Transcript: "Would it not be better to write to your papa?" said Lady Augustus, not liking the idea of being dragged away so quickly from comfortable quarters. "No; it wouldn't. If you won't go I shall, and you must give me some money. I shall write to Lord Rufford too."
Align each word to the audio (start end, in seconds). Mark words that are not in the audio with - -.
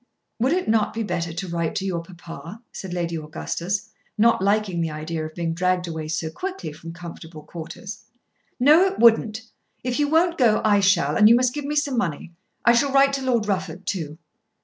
"Would 0.39 0.51
it 0.51 0.67
not 0.67 0.95
be 0.95 1.03
better 1.03 1.31
to 1.31 1.47
write 1.47 1.75
to 1.75 1.85
your 1.85 2.01
papa?" 2.01 2.59
said 2.71 2.91
Lady 2.91 3.15
Augustus, 3.19 3.91
not 4.17 4.41
liking 4.41 4.81
the 4.81 4.89
idea 4.89 5.23
of 5.23 5.35
being 5.35 5.53
dragged 5.53 5.87
away 5.87 6.07
so 6.07 6.31
quickly 6.31 6.71
from 6.73 6.91
comfortable 6.91 7.43
quarters. 7.43 8.03
"No; 8.59 8.83
it 8.87 8.97
wouldn't. 8.97 9.43
If 9.83 9.99
you 9.99 10.07
won't 10.07 10.39
go 10.39 10.59
I 10.65 10.79
shall, 10.79 11.15
and 11.15 11.29
you 11.29 11.35
must 11.35 11.53
give 11.53 11.65
me 11.65 11.75
some 11.75 11.97
money. 11.99 12.31
I 12.65 12.73
shall 12.73 12.91
write 12.91 13.13
to 13.13 13.21
Lord 13.21 13.47
Rufford 13.47 13.85
too." 13.85 14.17